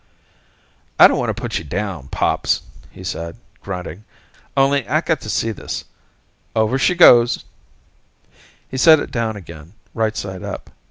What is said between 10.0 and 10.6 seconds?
side